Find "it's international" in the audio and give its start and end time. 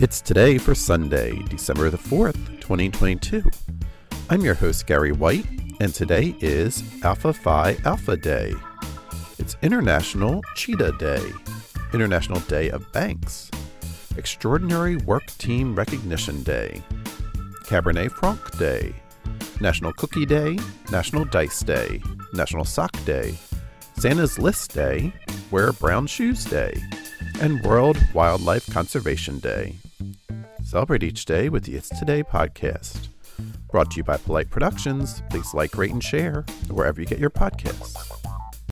9.40-10.40